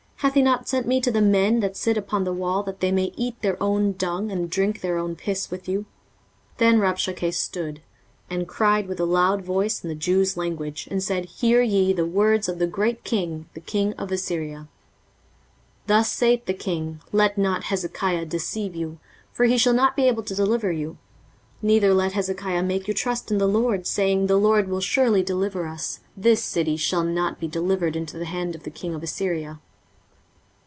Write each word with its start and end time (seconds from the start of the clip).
hath 0.23 0.35
he 0.35 0.41
not 0.43 0.69
sent 0.69 0.87
me 0.87 1.01
to 1.01 1.09
the 1.09 1.19
men 1.19 1.61
that 1.61 1.75
sit 1.75 1.97
upon 1.97 2.23
the 2.25 2.31
wall, 2.31 2.61
that 2.61 2.79
they 2.79 2.91
may 2.91 3.11
eat 3.17 3.41
their 3.41 3.57
own 3.61 3.91
dung, 3.93 4.29
and 4.31 4.51
drink 4.51 4.79
their 4.81 4.95
own 4.99 5.15
piss 5.15 5.49
with 5.49 5.67
you? 5.67 5.79
23:036:013 6.59 6.59
Then 6.59 6.79
Rabshakeh 6.79 7.33
stood, 7.33 7.81
and 8.29 8.47
cried 8.47 8.87
with 8.87 8.99
a 8.99 9.05
loud 9.05 9.41
voice 9.41 9.81
in 9.83 9.89
the 9.89 9.95
Jews' 9.95 10.37
language, 10.37 10.87
and 10.91 11.01
said, 11.01 11.25
Hear 11.25 11.63
ye 11.63 11.91
the 11.91 12.05
words 12.05 12.47
of 12.47 12.59
the 12.59 12.67
great 12.67 13.03
king, 13.03 13.47
the 13.55 13.59
king 13.59 13.93
of 13.93 14.11
Assyria. 14.11 14.67
23:036:014 15.87 15.87
Thus 15.87 16.11
saith 16.11 16.45
the 16.45 16.53
king, 16.53 17.01
Let 17.11 17.39
not 17.39 17.63
Hezekiah 17.63 18.25
deceive 18.27 18.75
you: 18.75 18.99
for 19.33 19.45
he 19.45 19.57
shall 19.57 19.73
not 19.73 19.95
be 19.95 20.03
able 20.07 20.21
to 20.21 20.35
deliver 20.35 20.71
you. 20.71 20.99
23:036:015 21.63 21.63
Neither 21.63 21.93
let 21.95 22.11
Hezekiah 22.11 22.61
make 22.63 22.87
you 22.87 22.93
trust 22.93 23.31
in 23.31 23.39
the 23.39 23.47
LORD, 23.47 23.87
saying, 23.87 24.27
The 24.27 24.37
LORD 24.37 24.67
will 24.67 24.81
surely 24.81 25.23
deliver 25.23 25.65
us: 25.65 26.01
this 26.15 26.43
city 26.43 26.77
shall 26.77 27.03
not 27.03 27.39
be 27.39 27.47
delivered 27.47 27.95
into 27.95 28.19
the 28.19 28.25
hand 28.25 28.53
of 28.53 28.61
the 28.61 28.69
king 28.69 28.93
of 28.93 29.01
Assyria. 29.01 29.59